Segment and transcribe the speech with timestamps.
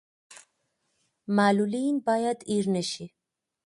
[1.37, 3.05] معلولین باید هیر نشي